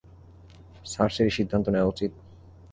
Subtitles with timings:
[0.85, 2.11] সার্সিরই সিদ্ধান্ত নেওয়া উচিৎ।